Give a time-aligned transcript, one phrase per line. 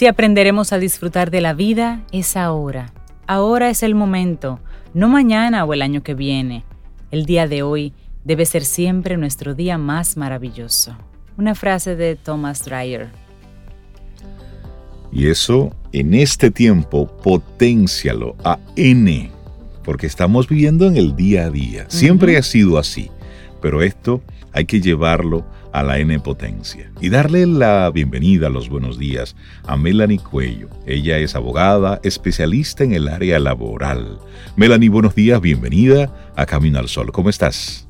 [0.00, 2.90] Si aprenderemos a disfrutar de la vida, es ahora.
[3.26, 4.58] Ahora es el momento,
[4.94, 6.64] no mañana o el año que viene.
[7.10, 7.92] El día de hoy
[8.24, 10.96] debe ser siempre nuestro día más maravilloso.
[11.36, 13.10] Una frase de Thomas Dreyer.
[15.12, 19.30] Y eso, en este tiempo, potencialo a N,
[19.84, 21.84] porque estamos viviendo en el día a día.
[21.88, 23.10] Siempre ha sido así,
[23.60, 24.22] pero esto
[24.54, 29.76] hay que llevarlo a la N potencia y darle la bienvenida, los buenos días a
[29.76, 30.68] Melanie Cuello.
[30.86, 34.18] Ella es abogada, especialista en el área laboral.
[34.56, 37.12] Melanie, buenos días, bienvenida a Camino al Sol.
[37.12, 37.86] ¿Cómo estás?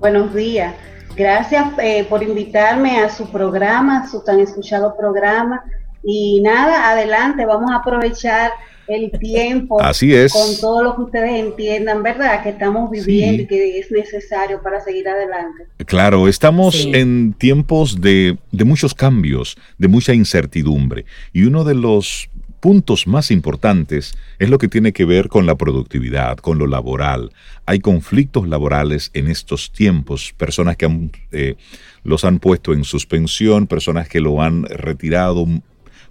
[0.00, 0.74] Buenos días.
[1.16, 5.64] Gracias eh, por invitarme a su programa, su tan escuchado programa.
[6.04, 8.52] Y nada, adelante, vamos a aprovechar
[8.88, 9.80] el tiempo.
[9.80, 10.32] Así es.
[10.32, 12.42] Con todo lo que ustedes entiendan, ¿verdad?
[12.42, 15.66] Que estamos viviendo y que es necesario para seguir adelante.
[15.86, 21.04] Claro, estamos en tiempos de, de muchos cambios, de mucha incertidumbre.
[21.32, 22.30] Y uno de los
[22.60, 27.30] puntos más importantes es lo que tiene que ver con la productividad, con lo laboral.
[27.66, 31.54] Hay conflictos laborales en estos tiempos, personas que eh,
[32.02, 35.46] los han puesto en suspensión, personas que lo han retirado,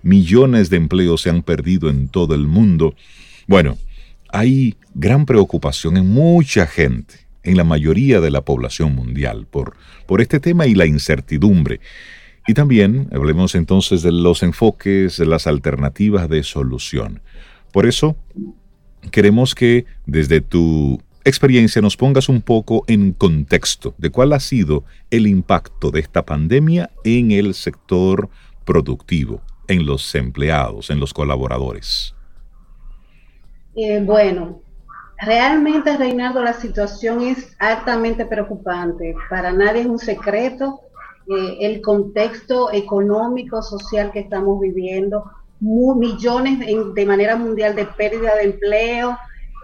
[0.03, 2.95] millones de empleos se han perdido en todo el mundo.
[3.47, 3.77] Bueno,
[4.29, 9.75] hay gran preocupación en mucha gente, en la mayoría de la población mundial, por,
[10.05, 11.79] por este tema y la incertidumbre.
[12.47, 17.21] Y también hablemos entonces de los enfoques, de las alternativas de solución.
[17.73, 18.15] Por eso,
[19.11, 24.85] queremos que desde tu experiencia nos pongas un poco en contexto de cuál ha sido
[25.11, 28.29] el impacto de esta pandemia en el sector
[28.63, 32.13] productivo, en los empleados, en los colaboradores.
[33.75, 34.61] Eh, bueno,
[35.19, 39.15] realmente, Reinaldo, la situación es altamente preocupante.
[39.29, 40.81] Para nadie es un secreto
[41.29, 46.59] eh, el contexto económico, social que estamos viviendo, millones
[46.95, 49.17] de manera mundial de pérdida de empleo,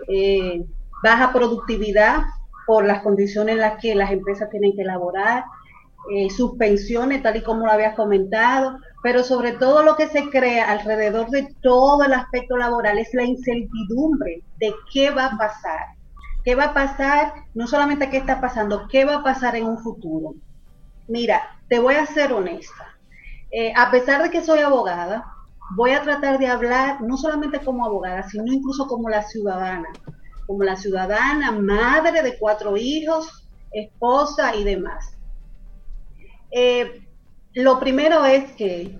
[0.10, 0.66] eh,
[1.02, 2.24] baja productividad
[2.68, 5.46] por las condiciones en las que las empresas tienen que elaborar,
[6.12, 10.72] eh, suspensiones, tal y como lo habías comentado, pero sobre todo lo que se crea
[10.72, 15.88] alrededor de todo el aspecto laboral es la incertidumbre de qué va a pasar.
[16.46, 17.34] ¿Qué va a pasar?
[17.54, 20.36] No solamente qué está pasando, qué va a pasar en un futuro.
[21.10, 22.96] Mira, te voy a ser honesta.
[23.52, 25.26] Eh, a pesar de que soy abogada,
[25.76, 29.90] voy a tratar de hablar no solamente como abogada, sino incluso como la ciudadana,
[30.48, 35.18] como la ciudadana, madre de cuatro hijos, esposa y demás.
[36.52, 37.06] Eh,
[37.56, 38.98] lo primero es que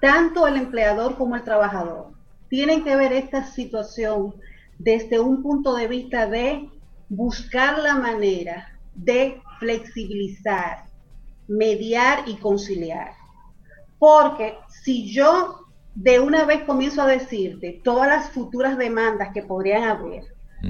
[0.00, 2.12] tanto el empleador como el trabajador
[2.48, 4.34] tienen que ver esta situación
[4.78, 6.68] desde un punto de vista de
[7.08, 10.84] buscar la manera de flexibilizar,
[11.48, 13.12] mediar y conciliar.
[13.98, 15.60] Porque si yo
[15.94, 20.24] de una vez comienzo a decirte todas las futuras demandas que podrían haber,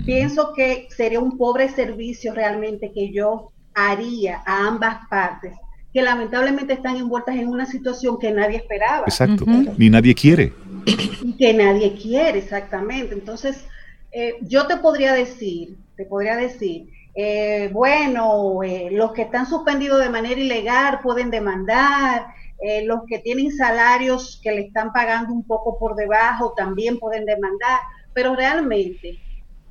[0.04, 5.52] pienso que sería un pobre servicio realmente que yo haría a ambas partes,
[5.94, 9.04] que lamentablemente están envueltas en una situación que nadie esperaba.
[9.06, 9.46] Exacto,
[9.78, 10.52] ni nadie quiere.
[10.84, 13.14] Y que nadie quiere, exactamente.
[13.14, 13.64] Entonces,
[14.12, 20.00] eh, yo te podría decir, te podría decir eh, bueno, eh, los que están suspendidos
[20.00, 22.26] de manera ilegal pueden demandar,
[22.60, 27.24] eh, los que tienen salarios que le están pagando un poco por debajo también pueden
[27.24, 27.78] demandar,
[28.12, 29.20] pero realmente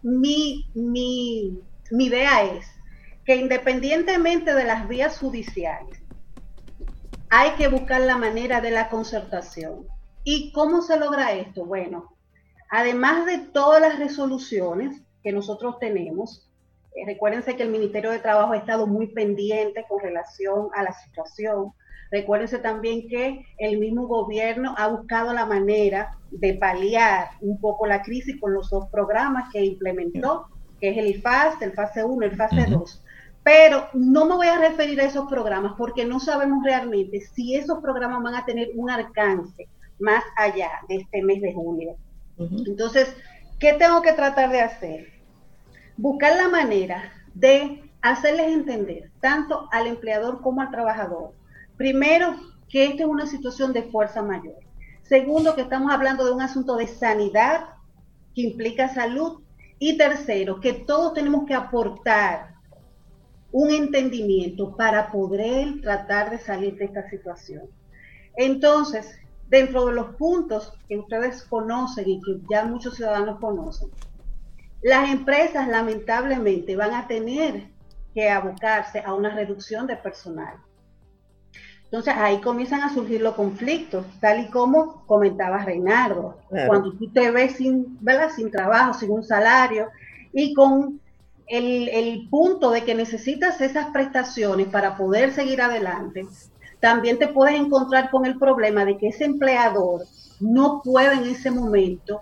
[0.01, 1.59] mi, mi,
[1.91, 2.65] mi idea es
[3.25, 6.01] que independientemente de las vías judiciales,
[7.35, 9.87] hay que buscar la manera de la concertación.
[10.23, 11.65] ¿Y cómo se logra esto?
[11.65, 12.15] Bueno,
[12.69, 16.47] además de todas las resoluciones que nosotros tenemos,
[16.93, 20.93] eh, recuérdense que el Ministerio de Trabajo ha estado muy pendiente con relación a la
[20.93, 21.73] situación.
[22.11, 28.03] Recuérdense también que el mismo gobierno ha buscado la manera de paliar un poco la
[28.03, 32.35] crisis con los dos programas que implementó, que es el IFAS, el fase 1, el
[32.35, 33.03] fase 2.
[33.43, 37.79] Pero no me voy a referir a esos programas porque no sabemos realmente si esos
[37.79, 39.67] programas van a tener un alcance
[39.99, 41.95] más allá de este mes de junio.
[42.37, 43.15] Entonces,
[43.59, 45.13] ¿qué tengo que tratar de hacer?
[45.97, 51.33] buscar la manera de hacerles entender tanto al empleador como al trabajador.
[51.77, 52.35] Primero,
[52.69, 54.55] que esta es una situación de fuerza mayor.
[55.03, 57.65] Segundo, que estamos hablando de un asunto de sanidad
[58.33, 59.41] que implica salud.
[59.79, 62.52] Y tercero, que todos tenemos que aportar
[63.53, 67.69] un entendimiento para poder tratar de salir de esta situación.
[68.35, 69.15] Entonces,
[69.47, 73.89] dentro de los puntos que ustedes conocen y que ya muchos ciudadanos conocen,
[74.81, 77.67] las empresas lamentablemente van a tener
[78.15, 80.55] que abocarse a una reducción de personal.
[81.85, 86.39] Entonces ahí comienzan a surgir los conflictos, tal y como comentaba Reinaldo.
[86.65, 88.31] Cuando tú te ves sin, ¿verdad?
[88.35, 89.89] sin trabajo, sin un salario
[90.33, 90.99] y con
[91.47, 96.25] el, el, punto de que necesitas esas prestaciones para poder seguir adelante,
[96.79, 100.01] también te puedes encontrar con el problema de que ese empleador
[100.39, 102.21] no puede en ese momento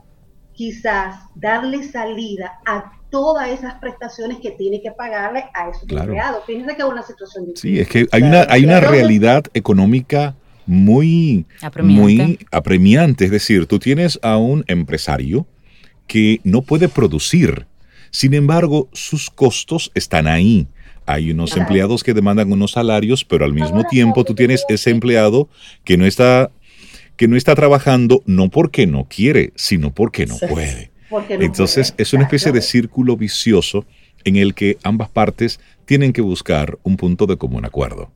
[0.54, 6.44] quizás darle salida a todas esas prestaciones que tiene que pagarle a esos empleados.
[6.46, 7.72] Fíjense que es una situación difícil.
[7.72, 10.36] Sí, es que hay una, hay una realidad económica
[10.66, 12.02] muy apremiante.
[12.02, 13.26] muy apremiante.
[13.26, 15.46] Es decir, tú tienes a un empresario
[16.08, 17.68] que no puede producir.
[18.12, 20.68] Sin embargo, sus costos están ahí.
[21.06, 25.50] Hay unos empleados que demandan unos salarios, pero al mismo tiempo tú tienes ese empleado
[25.84, 26.52] que no está
[27.18, 30.92] que no está trabajando no porque no quiere, sino porque no puede.
[31.30, 33.86] Entonces es una especie de círculo vicioso
[34.24, 38.12] en el que ambas partes tienen que buscar un punto de común acuerdo.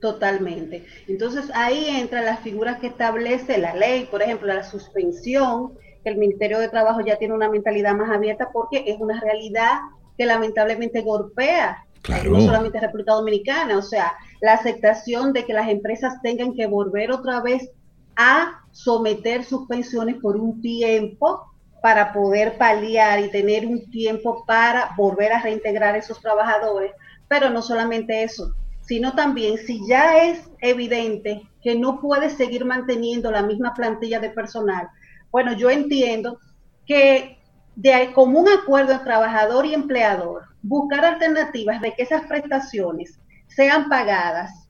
[0.00, 0.84] Totalmente.
[1.08, 6.18] Entonces ahí entran las figuras que establece la ley, por ejemplo, la suspensión, que el
[6.18, 9.78] Ministerio de Trabajo ya tiene una mentalidad más abierta porque es una realidad
[10.16, 12.30] que lamentablemente golpea Claro.
[12.30, 17.12] no solamente República Dominicana, o sea, la aceptación de que las empresas tengan que volver
[17.12, 17.70] otra vez
[18.16, 21.46] a someter sus pensiones por un tiempo
[21.82, 26.92] para poder paliar y tener un tiempo para volver a reintegrar a esos trabajadores.
[27.28, 33.30] Pero no solamente eso, sino también si ya es evidente que no puede seguir manteniendo
[33.30, 34.88] la misma plantilla de personal,
[35.30, 36.38] bueno, yo entiendo
[36.86, 37.38] que
[37.76, 43.18] de común acuerdo entre trabajador y empleador, buscar alternativas de que esas prestaciones
[43.48, 44.68] sean pagadas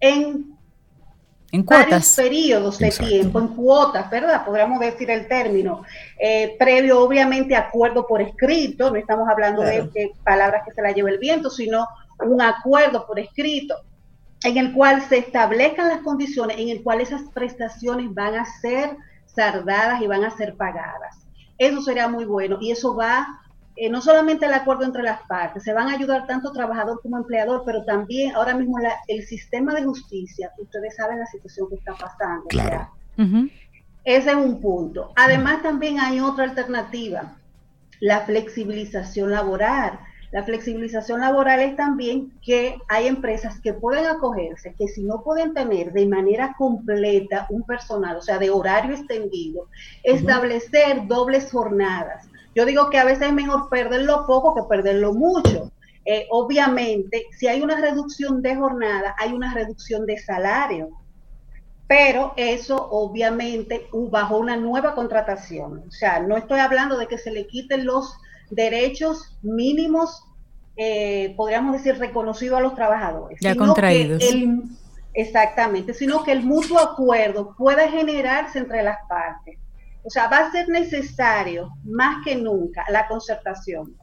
[0.00, 0.52] en
[1.52, 1.90] en cuotas.
[1.90, 4.42] varios periodos de tiempo, en cuotas, ¿verdad?
[4.44, 5.82] Podríamos decir el término.
[6.18, 11.10] Eh, previo, obviamente, acuerdo por escrito, no estamos hablando de, palabras que se la lleve
[11.10, 11.86] el viento, sino
[12.24, 13.76] un acuerdo por escrito
[14.44, 18.96] en el cual se establezcan las condiciones en el cual esas prestaciones van a ser
[19.34, 21.26] sardadas y van a ser pagadas.
[21.58, 23.42] Eso sería muy bueno y eso va
[23.74, 27.16] eh, no solamente el acuerdo entre las partes, se van a ayudar tanto trabajador como
[27.16, 28.76] empleador, pero también ahora mismo
[29.08, 32.44] el sistema de justicia, ustedes saben la situación que está pasando.
[32.48, 32.90] Claro.
[34.04, 35.12] Ese es un punto.
[35.16, 37.36] Además, también hay otra alternativa,
[38.00, 39.98] la flexibilización laboral.
[40.32, 45.54] La flexibilización laboral es también que hay empresas que pueden acogerse, que si no pueden
[45.54, 49.68] tener de manera completa un personal, o sea, de horario extendido,
[50.02, 55.72] establecer dobles jornadas yo digo que a veces es mejor perderlo poco que perderlo mucho.
[56.04, 60.90] Eh, obviamente, si hay una reducción de jornada, hay una reducción de salario,
[61.86, 65.84] pero eso obviamente bajo una nueva contratación.
[65.88, 68.14] O sea, no estoy hablando de que se le quiten los
[68.52, 70.24] derechos mínimos,
[70.76, 73.38] eh, podríamos decir, reconocidos a los trabajadores.
[73.40, 74.22] Ya contraídos.
[75.14, 79.58] exactamente, sino que el mutuo acuerdo pueda generarse entre las partes.
[80.04, 83.96] O sea, va a ser necesario más que nunca la concertación.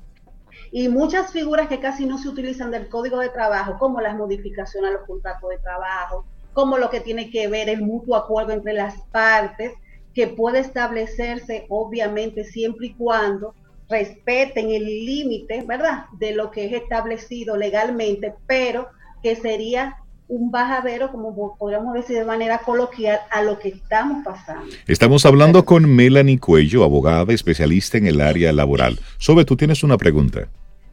[0.71, 4.91] Y muchas figuras que casi no se utilizan del código de trabajo, como las modificaciones
[4.91, 8.73] a los contratos de trabajo, como lo que tiene que ver el mutuo acuerdo entre
[8.73, 9.73] las partes,
[10.13, 13.53] que puede establecerse obviamente siempre y cuando
[13.89, 18.87] respeten el límite, ¿verdad?, de lo que es establecido legalmente, pero
[19.23, 24.71] que sería un bajadero, como podríamos decir de manera coloquial, a lo que estamos pasando.
[24.87, 28.99] Estamos hablando con Melanie Cuello, abogada especialista en el área laboral.
[29.17, 30.47] Sobe, tú tienes una pregunta.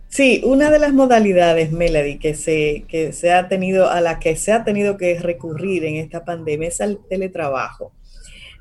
[0.08, 4.36] Sí, una de las modalidades, Melanie, que se, que se ha tenido, a la que
[4.36, 7.92] se ha tenido que recurrir en esta pandemia es al teletrabajo.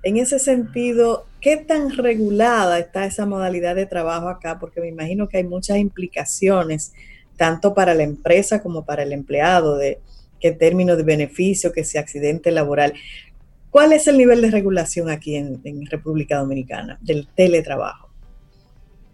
[0.04, 4.58] En ese sentido, ¿qué tan regulada está esa modalidad de trabajo acá?
[4.58, 6.92] Porque me imagino que hay muchas implicaciones,
[7.38, 10.00] tanto para la empresa como para el empleado, de,
[10.40, 12.94] qué término de beneficio, que sea accidente laboral.
[13.70, 18.10] ¿Cuál es el nivel de regulación aquí en, República Dominicana del teletrabajo?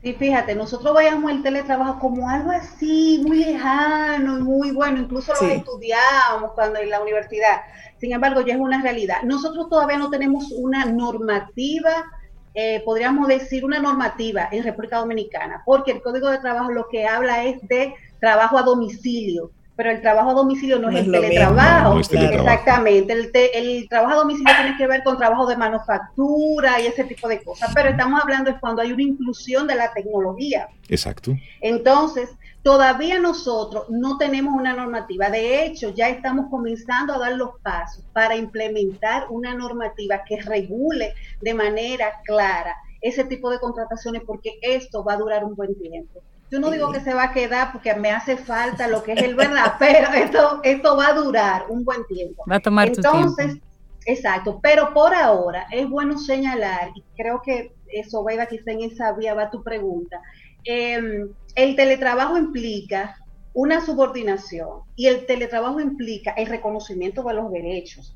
[0.02, 5.34] Sí, fíjate, nosotros veíamos el teletrabajo como algo así, muy lejano y muy bueno, incluso
[5.34, 7.58] lo estudiábamos cuando en la universidad.
[8.00, 9.18] Sin embargo, ya es una realidad.
[9.26, 12.06] Nosotros todavía no tenemos una normativa,
[12.54, 17.08] eh, podríamos decir una normativa en República Dominicana, porque el Código de Trabajo lo que
[17.08, 21.98] habla es de trabajo a domicilio pero el trabajo a domicilio no, es el teletrabajo.
[21.98, 27.04] Exactamente, el, el, trabajo a domicilio tiene que ver con trabajo de manufactura y ese
[27.06, 30.68] tipo de cosas, pero estamos hablando de cuando hay una inclusión de la tecnología.
[30.88, 31.36] Exacto.
[31.62, 32.30] Entonces,
[32.64, 38.04] todavía nosotros no tenemos una normativa, de hecho, ya estamos comenzando a dar los pasos
[38.14, 45.04] para implementar una normativa que regule de manera clara ese tipo de contrataciones porque esto
[45.04, 46.22] va a durar un buen tiempo.
[46.52, 49.22] Yo no digo que se va a quedar porque me hace falta lo que es
[49.24, 52.44] el verdad, pero esto, esto va a durar un buen tiempo.
[52.50, 53.58] Va a tomar Entonces,
[54.06, 59.14] exacto, pero por ahora es bueno señalar, y creo que eso, va quizá en esa
[59.14, 60.22] vía va tu pregunta,
[60.64, 63.18] em, el teletrabajo implica
[63.54, 68.16] una subordinación y el teletrabajo implica el reconocimiento de los derechos.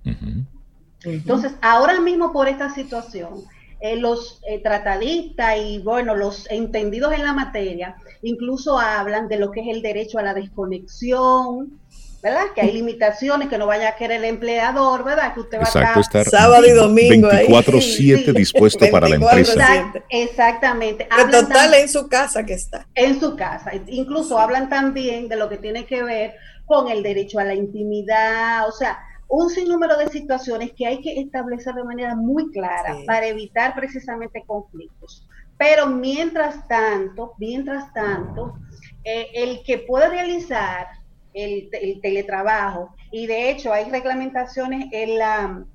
[1.03, 3.43] Entonces, ahora mismo por esta situación,
[3.81, 9.51] eh, los eh, tratadistas y bueno, los entendidos en la materia incluso hablan de lo
[9.51, 11.79] que es el derecho a la desconexión,
[12.25, 12.45] ¿verdad?
[12.55, 15.35] Que hay limitaciones, que no vaya a querer el empleador, ¿verdad?
[15.35, 19.93] Que usted va a estar, sábado y domingo 24/7 dispuesto para la empresa.
[20.09, 21.07] exactamente.
[21.29, 22.87] total en su casa que está.
[22.95, 23.73] En su casa.
[23.85, 26.33] Incluso hablan también de lo que tiene que ver
[26.65, 31.19] con el derecho a la intimidad, o sea, un sinnúmero de situaciones que hay que
[31.19, 35.27] establecer de manera muy clara para evitar precisamente conflictos.
[35.59, 38.55] Pero mientras tanto, mientras tanto,
[39.03, 40.87] eh, el que puede realizar
[41.35, 45.65] el, teletrabajo, y de hecho hay reglamentaciones en la,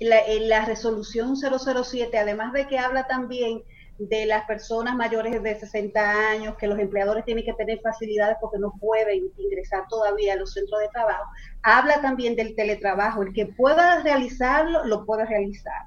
[0.00, 3.62] en la resolución 007, además de que habla también
[3.98, 8.58] de las personas mayores de 60 años, que los empleadores tienen que tener facilidades porque
[8.58, 11.24] no pueden ingresar todavía a los centros de trabajo.
[11.62, 15.86] Habla también del teletrabajo, el que pueda realizarlo, lo puede realizar.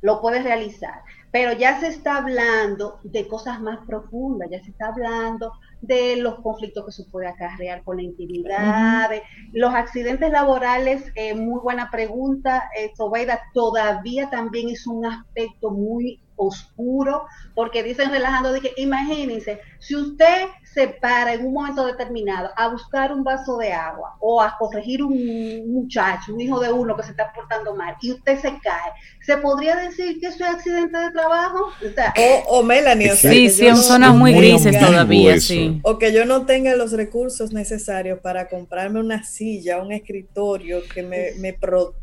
[0.00, 1.02] Lo puede realizar.
[1.34, 5.50] Pero ya se está hablando de cosas más profundas, ya se está hablando
[5.80, 9.10] de los conflictos que se puede acarrear con la intimidad,
[9.52, 16.20] los accidentes laborales, eh, muy buena pregunta, eh, Sobeida, todavía también es un aspecto muy
[16.36, 22.68] oscuro, porque dicen relajando que imagínense, si usted se para en un momento determinado a
[22.68, 27.04] buscar un vaso de agua o a corregir un muchacho, un hijo de uno que
[27.04, 28.92] se está portando mal y usted se cae,
[29.24, 31.70] ¿se podría decir que eso es accidente de trabajo?
[32.16, 35.80] O, o, Melanie, o sea, sí, sí, son zonas muy, grises todavía, sí.
[35.84, 41.02] O que yo no tenga los recursos necesarios para comprarme una silla, un escritorio que
[41.02, 41.56] me, me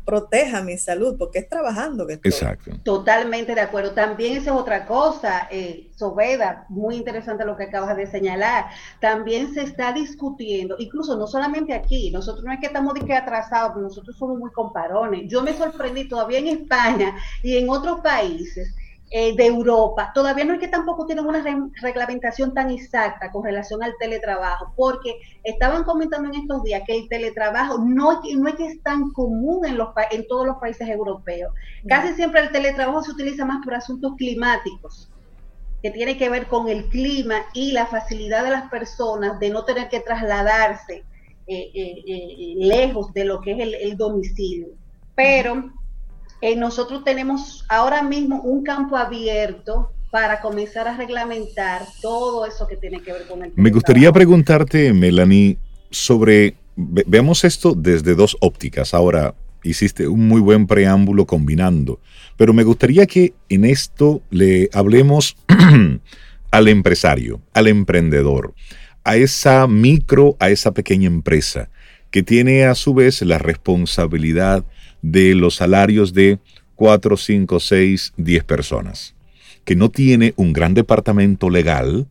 [0.04, 2.30] proteja mi salud, porque es trabajando que estoy.
[2.30, 2.70] Exacto.
[2.82, 3.90] Totalmente de acuerdo.
[3.90, 8.66] También esa es otra cosa, eh, Sobeda, muy interesante lo que acabas de señalar.
[9.00, 13.14] También se está discutiendo, incluso no solamente aquí, nosotros no es que estamos de que
[13.14, 15.28] atrasados, nosotros somos muy comparones.
[15.28, 18.74] Yo me sorprendí todavía en España y en otros países
[19.14, 21.44] eh, de Europa, todavía no es que tampoco tienen una
[21.82, 27.10] reglamentación tan exacta con relación al teletrabajo, porque estaban comentando en estos días que el
[27.10, 31.52] teletrabajo no, no es que es tan común en, los, en todos los países europeos.
[31.86, 35.10] Casi siempre el teletrabajo se utiliza más por asuntos climáticos
[35.82, 39.66] que tiene que ver con el clima y la facilidad de las personas de no
[39.66, 41.04] tener que trasladarse
[41.46, 44.68] eh, eh, lejos de lo que es el, el domicilio.
[45.14, 45.70] Pero
[46.42, 52.76] eh, nosotros tenemos ahora mismo un campo abierto para comenzar a reglamentar todo eso que
[52.76, 55.56] tiene que ver con el Me gustaría preguntarte, Melanie,
[55.90, 58.92] sobre, veamos esto desde dos ópticas.
[58.92, 62.00] Ahora, hiciste un muy buen preámbulo combinando,
[62.36, 65.36] pero me gustaría que en esto le hablemos
[66.50, 68.52] al empresario, al emprendedor,
[69.04, 71.70] a esa micro, a esa pequeña empresa,
[72.10, 74.64] que tiene a su vez la responsabilidad
[75.02, 76.38] de los salarios de
[76.76, 79.14] 4, 5, 6, 10 personas,
[79.64, 82.06] que no tiene un gran departamento legal,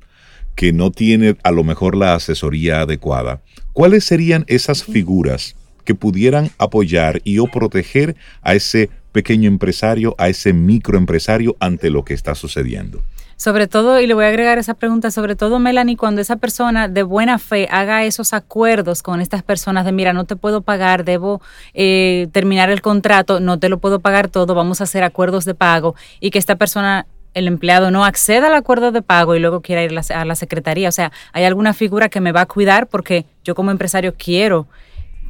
[0.55, 3.41] que no tiene a lo mejor la asesoría adecuada,
[3.73, 5.55] ¿cuáles serían esas figuras
[5.85, 12.05] que pudieran apoyar y o proteger a ese pequeño empresario, a ese microempresario ante lo
[12.05, 13.03] que está sucediendo?
[13.41, 16.87] Sobre todo, y le voy a agregar esa pregunta, sobre todo, Melanie, cuando esa persona
[16.87, 21.05] de buena fe haga esos acuerdos con estas personas de, mira, no te puedo pagar,
[21.05, 21.41] debo
[21.73, 25.55] eh, terminar el contrato, no te lo puedo pagar todo, vamos a hacer acuerdos de
[25.55, 29.61] pago y que esta persona el empleado no acceda al acuerdo de pago y luego
[29.61, 30.87] quiera ir a la secretaría.
[30.87, 34.67] O sea, hay alguna figura que me va a cuidar porque yo como empresario quiero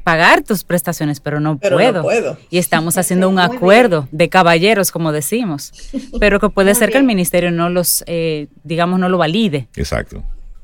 [0.03, 2.37] pagar tus prestaciones, pero no, puedo.
[2.49, 5.71] Y estamos haciendo un acuerdo de caballeros, como decimos,
[6.19, 9.67] pero que puede ser que el ministerio no los, eh, digamos, no lo valide.
[9.75, 10.23] Exacto.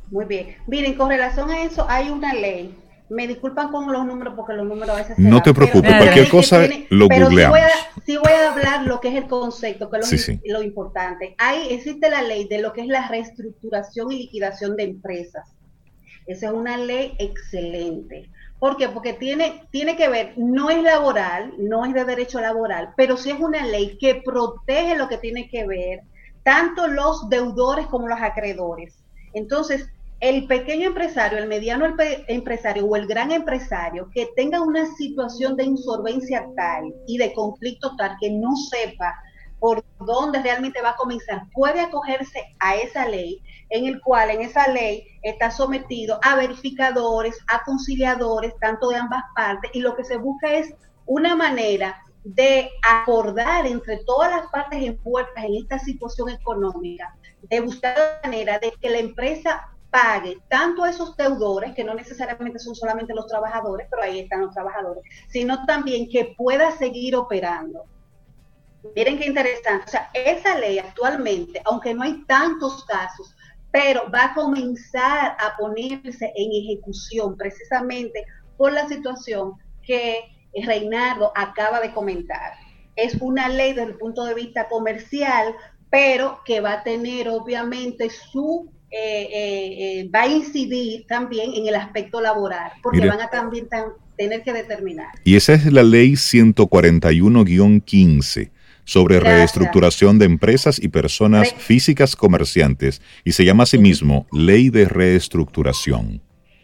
[0.10, 0.56] Muy bien.
[0.68, 2.74] Miren, con relación a eso, hay una ley.
[3.10, 5.18] Me disculpan con los números porque los números a veces...
[5.18, 7.60] No te preocupes, cualquier cosa lo pero googleamos.
[8.06, 11.34] Sí voy, a, hablar lo que es el concepto, que es lo, lo importante.
[11.38, 15.48] Hay, existe la ley de lo que es la reestructuración y liquidación de empresas.
[16.26, 18.30] Esa es una ley excelente.
[18.60, 18.90] ¿Por qué?
[18.90, 23.30] Porque tiene, tiene que ver, no es laboral, no es de derecho laboral, pero sí
[23.30, 26.02] es una ley que protege lo que tiene que ver
[26.48, 29.04] tanto los deudores como los acreedores.
[29.34, 29.90] Entonces,
[30.22, 31.86] el pequeño empresario, el mediano
[32.28, 37.96] empresario o el gran empresario que tenga una situación de insolvencia tal y de conflicto
[37.98, 39.14] tal que no sepa
[39.60, 44.42] por dónde realmente va a comenzar, puede acogerse a esa ley, en el cual en
[44.42, 50.04] esa ley está sometido a verificadores, a conciliadores, tanto de ambas partes, y lo que
[50.04, 50.74] se busca es
[51.06, 57.98] una manera de acordar entre todas las partes envueltas en esta situación económica, de buscar
[57.98, 62.76] la manera de que la empresa pague tanto a esos deudores, que no necesariamente son
[62.76, 67.86] solamente los trabajadores, pero ahí están los trabajadores, sino también que pueda seguir operando.
[68.96, 69.86] Miren qué interesante.
[69.86, 73.36] O sea, esa ley actualmente, aunque no hay tantos casos,
[73.72, 78.26] pero va a comenzar a ponerse en ejecución precisamente
[78.58, 79.54] por la situación
[79.84, 80.20] que
[80.66, 82.54] Reinaldo acaba de comentar.
[82.96, 85.56] Es una ley desde el punto de vista comercial,
[85.90, 91.68] pero que va a tener obviamente su eh, eh, eh, va a incidir también en
[91.68, 93.68] el aspecto laboral, porque van a también
[94.18, 95.10] tener que determinar.
[95.26, 98.52] Y esa es la ley 141-15
[98.88, 106.22] sobre reestructuración de empresas y personas físicas comerciantes y se llama asimismo Ley de Reestructuración.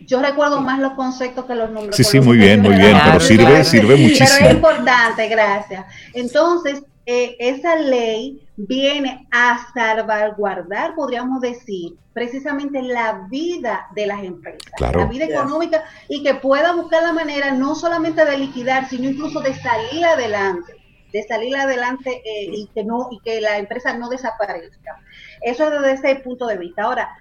[0.08, 1.96] Yo recuerdo más los conceptos que los nombres.
[1.96, 4.30] Sí, sí, muy bien, muy bien, pero sirve, sirve muchísimo.
[4.38, 5.86] Pero es importante, gracias.
[6.13, 14.72] Entonces, eh, esa ley viene a salvaguardar, podríamos decir, precisamente la vida de las empresas,
[14.80, 19.42] la vida económica y que pueda buscar la manera no solamente de liquidar, sino incluso
[19.42, 20.83] de salir adelante
[21.13, 25.00] de salir adelante eh, y que no y que la empresa no desaparezca.
[25.41, 26.84] Eso es desde ese punto de vista.
[26.84, 27.15] Ahora,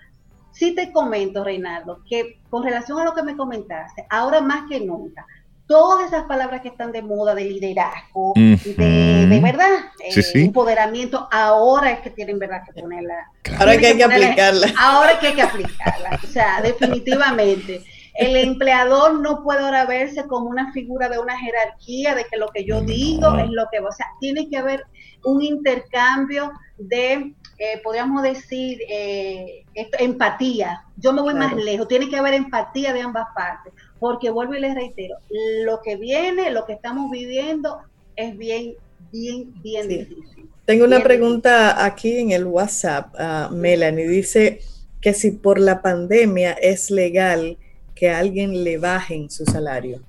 [0.51, 4.81] sí te comento, Reinaldo, que con relación a lo que me comentaste, ahora más que
[4.81, 5.27] nunca,
[5.67, 9.71] todas esas palabras que están de moda de liderazgo, de, verdad,
[10.01, 13.31] eh, empoderamiento, ahora es que tienen verdad que ponerla.
[13.59, 14.67] Ahora que hay que aplicarla.
[14.79, 16.21] Ahora que hay que aplicarla.
[16.23, 17.85] O sea, definitivamente.
[18.15, 22.49] El empleador no puede ahora verse como una figura de una jerarquía, de que lo
[22.49, 23.81] que yo digo es lo que...
[23.81, 24.85] O sea, tiene que haber
[25.25, 29.65] un intercambio de, eh, podríamos decir, eh,
[29.99, 30.85] empatía.
[30.97, 34.61] Yo me voy más lejos, tiene que haber empatía de ambas partes, porque vuelvo y
[34.61, 35.17] les reitero,
[35.65, 37.79] lo que viene, lo que estamos viviendo
[38.17, 38.75] es bien,
[39.11, 40.51] bien, bien difícil.
[40.65, 44.61] Tengo una pregunta aquí en el WhatsApp, uh, Melanie, dice
[45.01, 47.59] que si por la pandemia es legal
[47.95, 50.01] que alguien le bajen su salario?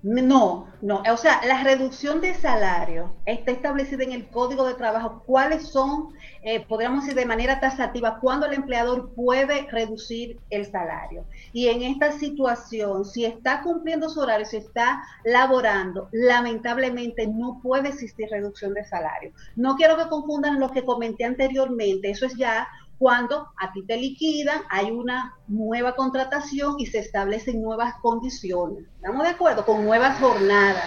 [0.00, 1.02] No, no.
[1.12, 5.24] O sea, la reducción de salario está establecida en el Código de Trabajo.
[5.26, 11.24] ¿Cuáles son, eh, podríamos decir de manera tasativa, cuándo el empleador puede reducir el salario?
[11.52, 17.88] Y en esta situación, si está cumpliendo su horario, si está laborando, lamentablemente no puede
[17.88, 19.32] existir reducción de salario.
[19.56, 22.10] No quiero que confundan lo que comenté anteriormente.
[22.10, 27.62] Eso es ya cuando a ti te liquidan, hay una nueva contratación y se establecen
[27.62, 28.84] nuevas condiciones.
[28.96, 29.64] ¿Estamos de acuerdo?
[29.64, 30.84] Con nuevas jornadas.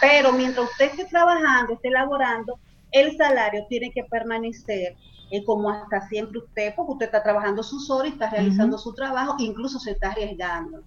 [0.00, 2.58] Pero mientras usted esté trabajando, esté laborando,
[2.92, 4.96] el salario tiene que permanecer
[5.30, 8.92] eh, como hasta siempre usted, porque usted está trabajando sus horas y está realizando su
[8.94, 10.82] trabajo, incluso se está arriesgando.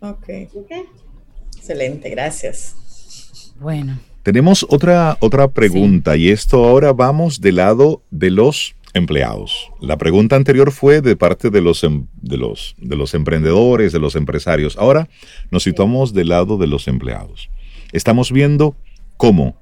[0.00, 0.28] Ok.
[1.56, 3.54] Excelente, gracias.
[3.58, 3.98] Bueno.
[4.22, 9.70] Tenemos otra, otra pregunta y esto ahora vamos del lado de los empleados.
[9.80, 13.98] La pregunta anterior fue de parte de los, em, de los, de los emprendedores, de
[13.98, 14.76] los empresarios.
[14.76, 15.08] Ahora
[15.50, 17.50] nos situamos del lado de los empleados.
[17.92, 18.76] Estamos viendo
[19.16, 19.56] cómo,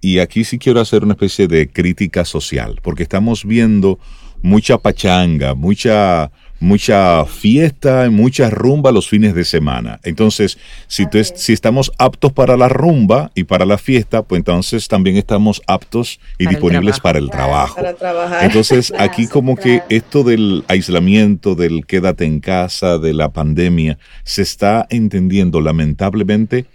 [0.00, 3.98] y aquí sí quiero hacer una especie de crítica social, porque estamos viendo
[4.42, 6.30] mucha pachanga, mucha
[6.60, 10.00] mucha fiesta, mucha rumba los fines de semana.
[10.02, 15.16] Entonces, si, si estamos aptos para la rumba y para la fiesta, pues entonces también
[15.16, 17.80] estamos aptos y disponibles para el trabajo.
[18.40, 24.42] Entonces, aquí como que esto del aislamiento, del quédate en casa, de la pandemia, se
[24.42, 26.66] está entendiendo lamentablemente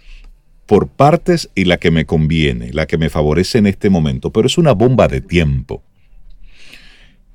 [0.66, 4.46] por partes y la que me conviene, la que me favorece en este momento, pero
[4.46, 5.82] es una bomba de tiempo.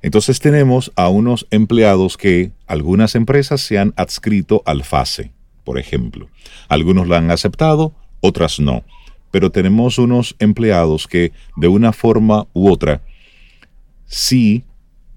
[0.06, 5.32] Entonces tenemos a unos empleados que algunas empresas se han adscrito al FASE,
[5.64, 6.28] por ejemplo.
[6.68, 8.84] Algunos la han aceptado, otras no.
[9.32, 13.02] Pero tenemos unos empleados que de una forma u otra
[14.04, 14.62] sí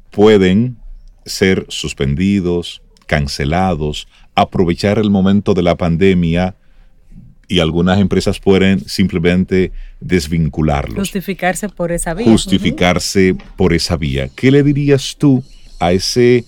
[0.09, 0.79] pueden
[1.23, 6.55] ser suspendidos, cancelados, aprovechar el momento de la pandemia
[7.49, 10.99] y algunas empresas pueden simplemente desvincularlos.
[10.99, 12.27] Justificarse por esa vía.
[12.27, 14.29] Justificarse por esa vía.
[14.33, 15.43] ¿Qué le dirías tú
[15.79, 16.45] a ese,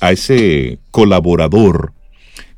[0.00, 1.92] a ese colaborador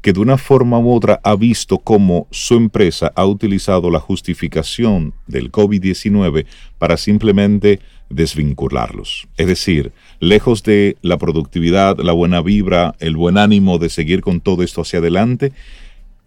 [0.00, 5.14] que de una forma u otra ha visto cómo su empresa ha utilizado la justificación
[5.28, 6.46] del COVID-19
[6.78, 7.78] para simplemente
[8.10, 9.28] desvincularlos.
[9.36, 14.40] Es decir, lejos de la productividad, la buena vibra, el buen ánimo de seguir con
[14.40, 15.52] todo esto hacia adelante,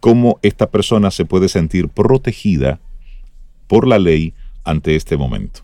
[0.06, 2.78] cómo esta persona se puede sentir protegida
[3.66, 5.62] por la ley ante este momento?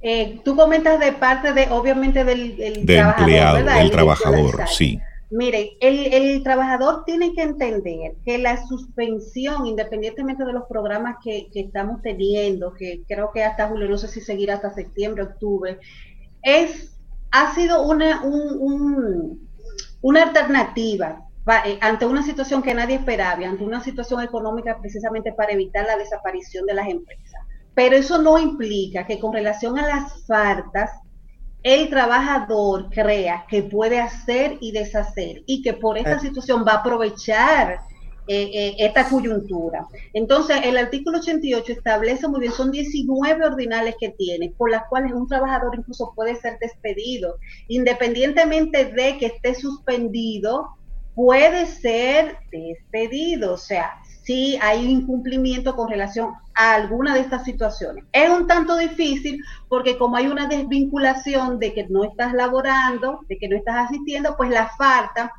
[0.00, 2.54] Eh, tú comentas de parte de, obviamente, del,
[2.86, 5.00] trabajador, empleado, del trabajador, sí.
[5.28, 12.00] Mire, el, trabajador tiene que entender que la suspensión, independientemente de los programas que, estamos
[12.00, 15.80] teniendo, que creo que hasta julio, no sé si seguirá hasta septiembre, octubre,
[16.42, 16.96] es,
[17.32, 18.22] ha sido una,
[20.00, 21.24] una alternativa
[21.80, 26.66] ante una situación que nadie esperaba, ante una situación económica precisamente para evitar la desaparición
[26.66, 27.40] de las empresas.
[27.74, 30.90] Pero eso no implica que con relación a las faltas,
[31.62, 36.20] el trabajador crea que puede hacer y deshacer y que por esta eh.
[36.20, 37.80] situación va a aprovechar
[38.26, 39.86] eh, eh, esta coyuntura.
[40.12, 45.12] Entonces, el artículo 88 establece muy bien, son 19 ordinales que tiene, por las cuales
[45.12, 47.36] un trabajador incluso puede ser despedido,
[47.68, 50.68] independientemente de que esté suspendido,
[51.14, 53.54] puede ser despedido.
[53.54, 58.04] O sea, si hay incumplimiento con relación a alguna de estas situaciones.
[58.12, 63.36] Es un tanto difícil porque como hay una desvinculación de que no estás laborando, de
[63.38, 65.32] que no estás asistiendo, pues la falta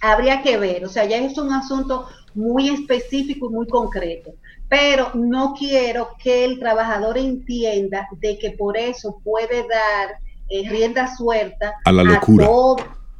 [0.00, 0.84] habría que ver.
[0.84, 4.32] O sea, ya es un asunto muy específico y muy concreto.
[4.68, 11.14] Pero no quiero que el trabajador entienda de que por eso puede dar eh, rienda
[11.14, 12.48] suelta a la locura.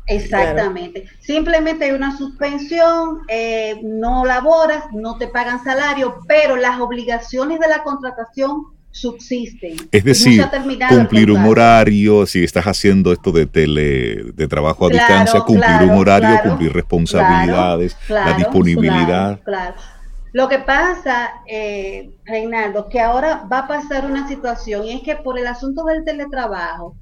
[0.07, 1.07] Exactamente.
[1.21, 7.69] Simplemente hay una suspensión, eh, no laboras, no te pagan salario, pero las obligaciones de
[7.69, 9.77] la contratación subsisten.
[9.91, 10.45] Es decir,
[10.89, 15.99] cumplir un horario, si estás haciendo esto de tele, de trabajo a distancia, cumplir un
[15.99, 19.41] horario, cumplir responsabilidades, la disponibilidad.
[19.43, 19.75] Claro.
[20.33, 25.15] Lo que pasa, eh, Reinaldo, que ahora va a pasar una situación y es que
[25.15, 26.97] por el asunto del teletrabajo,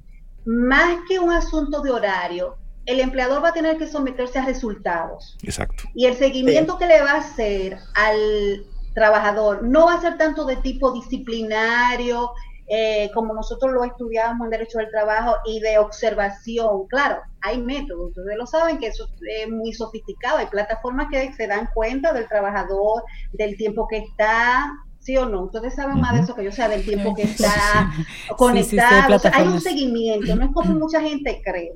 [0.45, 5.37] más que un asunto de horario, el empleador va a tener que someterse a resultados.
[5.43, 5.83] Exacto.
[5.93, 10.45] Y el seguimiento que le va a hacer al trabajador no va a ser tanto
[10.45, 12.31] de tipo disciplinario,
[12.67, 16.87] eh, como nosotros lo estudiamos en Derecho del Trabajo, y de observación.
[16.87, 21.47] Claro, hay métodos, ustedes lo saben que eso es muy sofisticado, hay plataformas que se
[21.47, 25.43] dan cuenta del trabajador, del tiempo que está, ¿sí o no?
[25.43, 27.91] Ustedes saben más de eso que yo, sea, del tiempo que está
[28.37, 29.19] conectado.
[29.33, 31.73] hay un seguimiento, no es como mucha gente cree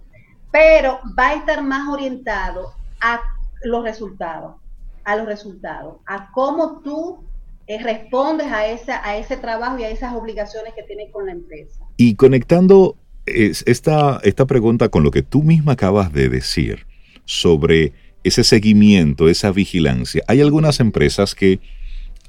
[0.58, 3.22] pero va a estar más orientado a
[3.62, 4.56] los resultados,
[5.04, 7.24] a los resultados, a cómo tú
[7.68, 11.34] eh, respondes a, esa, a ese trabajo y a esas obligaciones que tienes con la
[11.34, 11.86] empresa.
[11.98, 16.88] Y conectando esta, esta pregunta con lo que tú misma acabas de decir
[17.26, 17.94] sobre
[18.24, 21.60] ese seguimiento, esa vigilancia, hay algunas empresas que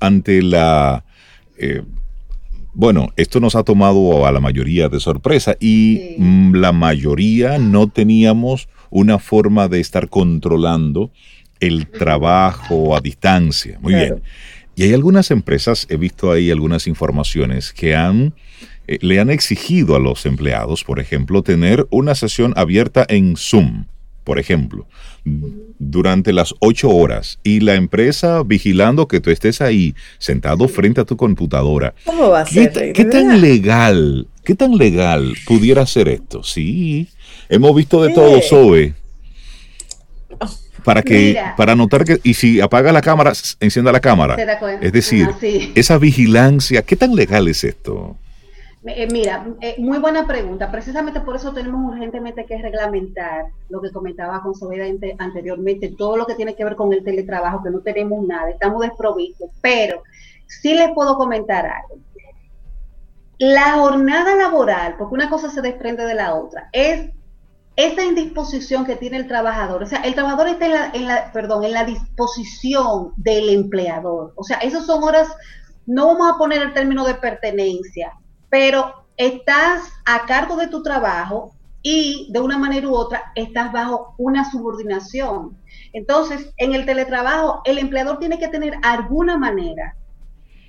[0.00, 1.02] ante la
[1.56, 1.82] eh,
[2.78, 7.88] bueno, esto nos ha tomado a la mayoría de sorpresa y mm, la mayoría no
[7.88, 11.10] teníamos una forma de estar controlando
[11.58, 13.80] el trabajo a distancia.
[13.80, 14.22] Muy bien.
[14.76, 18.32] Y hay algunas empresas, he visto ahí algunas informaciones que han
[18.86, 23.86] eh, le han exigido a los empleados, por ejemplo, tener una sesión abierta en Zoom
[24.28, 24.86] por ejemplo,
[25.78, 31.06] durante las ocho horas y la empresa vigilando que tú estés ahí sentado frente a
[31.06, 31.94] tu computadora.
[32.04, 32.92] ¿Cómo va a ser?
[32.92, 36.42] ¿Qué, tan legal, qué tan legal pudiera ser esto?
[36.42, 37.08] Sí,
[37.48, 38.92] hemos visto de todo, Zoe.
[40.84, 44.36] Para que, para notar que, y si apaga la cámara, encienda la cámara.
[44.82, 45.26] Es decir,
[45.74, 48.18] esa vigilancia, ¿qué tan legal es esto?
[48.84, 50.70] Eh, mira, eh, muy buena pregunta.
[50.70, 54.88] Precisamente por eso tenemos urgentemente que reglamentar lo que comentaba con Soledad
[55.18, 58.82] anteriormente, todo lo que tiene que ver con el teletrabajo, que no tenemos nada, estamos
[58.82, 59.50] desprovistos.
[59.60, 60.02] Pero
[60.46, 61.98] sí les puedo comentar algo.
[63.38, 67.10] La jornada laboral, porque una cosa se desprende de la otra, es
[67.76, 69.82] esa indisposición que tiene el trabajador.
[69.84, 74.32] O sea, el trabajador está en la, en la perdón, en la disposición del empleador.
[74.34, 75.28] O sea, esas son horas,
[75.86, 78.12] no vamos a poner el término de pertenencia,
[78.50, 84.14] pero estás a cargo de tu trabajo y de una manera u otra estás bajo
[84.18, 85.56] una subordinación.
[85.92, 89.94] Entonces, en el teletrabajo, el empleador tiene que tener alguna manera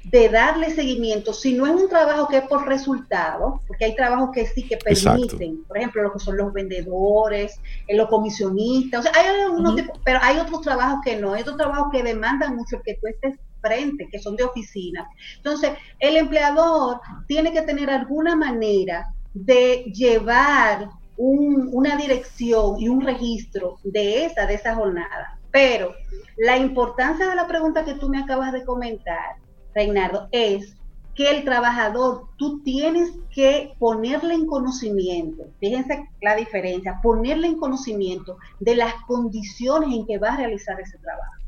[0.05, 4.29] de darle seguimiento, si no es un trabajo que es por resultado, porque hay trabajos
[4.33, 9.03] que sí que permiten, por ejemplo, lo que son los vendedores, eh, los comisionistas, o
[9.03, 12.81] sea, hay algunos pero hay otros trabajos que no, hay otros trabajos que demandan mucho
[12.83, 15.07] que tú estés frente, que son de oficina.
[15.37, 23.77] Entonces, el empleador tiene que tener alguna manera de llevar una dirección y un registro
[23.83, 25.37] de esa, de esa jornada.
[25.51, 25.93] Pero
[26.37, 29.35] la importancia de la pregunta que tú me acabas de comentar,
[29.75, 30.75] Reinaldo, es
[31.19, 38.37] que el trabajador, tú tienes que ponerle en conocimiento, fíjense la diferencia, ponerle en conocimiento
[38.61, 41.38] de las condiciones en que va a realizar ese trabajo.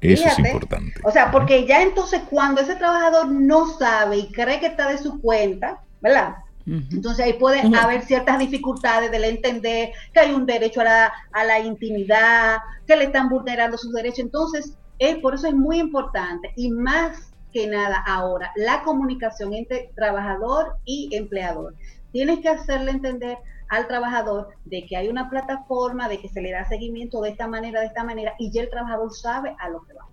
[0.00, 1.00] Eso es importante.
[1.04, 4.98] O sea, porque ya entonces cuando ese trabajador no sabe y cree que está de
[4.98, 6.36] su cuenta, ¿verdad?
[6.66, 11.44] Entonces ahí puede haber ciertas dificultades de entender que hay un derecho a la, a
[11.44, 14.18] la, intimidad, que le están vulnerando sus derechos.
[14.18, 19.90] Entonces, es, por eso es muy importante y más que nada ahora, la comunicación entre
[19.96, 21.74] trabajador y empleador.
[22.12, 26.50] Tienes que hacerle entender al trabajador de que hay una plataforma, de que se le
[26.50, 29.82] da seguimiento de esta manera, de esta manera, y ya el trabajador sabe a lo
[29.84, 30.04] que va.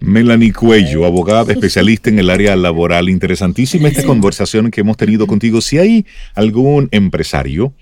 [0.00, 3.08] Melanie Cuello, abogada especialista en el área laboral.
[3.08, 5.60] Interesantísima esta conversación que hemos tenido contigo.
[5.60, 7.72] Si hay algún empresario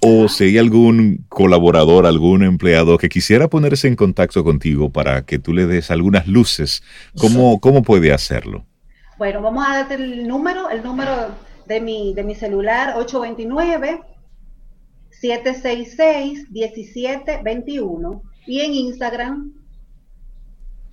[0.00, 5.40] o si hay algún colaborador, algún empleado que quisiera ponerse en contacto contigo para que
[5.40, 6.82] tú le des algunas luces,
[7.18, 8.64] ¿cómo, cómo puede hacerlo?
[9.18, 11.28] Bueno, vamos a darte el número, el número
[11.66, 14.00] de mi, de mi celular, 829
[15.10, 19.52] 766 1721 y en Instagram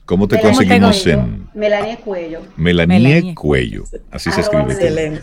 [0.09, 1.49] ¿Cómo te conseguimos en...?
[1.53, 2.41] Melanie Cuello.
[2.57, 3.83] Melanie, Cuello.
[4.09, 4.73] Así se escribe.
[4.73, 5.21] Excelente.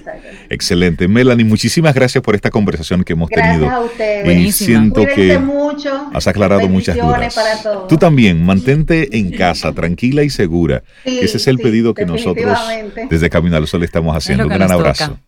[0.49, 1.09] Excelente.
[1.09, 3.69] Melanie, muchísimas gracias por esta conversación que hemos gracias tenido.
[3.69, 4.39] a ustedes.
[4.39, 6.09] Y siento que mucho.
[6.15, 7.35] has aclarado muchas dudas.
[7.35, 7.89] Para todos.
[7.89, 10.85] Tú también, mantente en casa, tranquila y segura.
[11.05, 12.57] ese es el pedido que nosotros
[13.11, 14.45] desde Camino al Sol estamos haciendo.
[14.45, 15.19] Un gran abrazo.